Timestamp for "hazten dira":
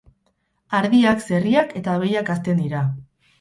2.37-2.83